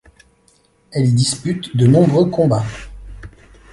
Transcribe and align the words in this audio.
Elle 0.89 1.09
y 1.09 1.13
dispute 1.13 1.77
de 1.77 1.85
nombreux 1.85 2.27
combats. 2.27 2.65